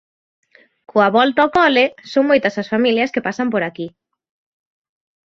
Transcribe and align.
Coa 0.89 1.07
volta 1.17 1.39
ao 1.41 1.53
cole, 1.57 1.85
son 2.11 2.23
moitas 2.29 2.55
as 2.61 2.69
familias 2.73 3.11
que 3.13 3.25
pasan 3.27 3.47
por 3.53 3.63
aquí. 3.63 3.87